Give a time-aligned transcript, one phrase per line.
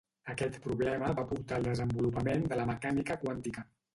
[0.33, 3.67] Aquest problema va portar al desenvolupament de la mecànica quàntica.